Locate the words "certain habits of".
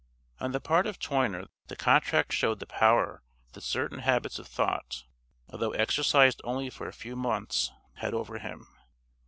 3.61-4.47